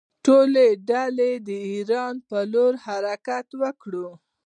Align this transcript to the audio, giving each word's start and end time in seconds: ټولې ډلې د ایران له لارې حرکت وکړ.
ټولې 0.25 0.67
ډلې 0.89 1.31
د 1.47 1.49
ایران 1.69 2.15
له 2.29 2.41
لارې 2.53 2.81
حرکت 2.85 3.47
وکړ. 3.61 3.93